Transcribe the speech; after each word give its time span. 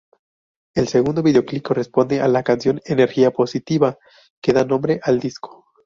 El 0.73 0.87
segundo 0.87 1.21
videoclip 1.21 1.61
corresponde 1.61 2.21
a 2.21 2.27
la 2.27 2.41
canción 2.41 2.81
"Energía 2.85 3.29
positiva", 3.29 3.99
que 4.41 4.51
da 4.51 4.65
nombre 4.65 4.99
al 5.03 5.19
disco. 5.19 5.67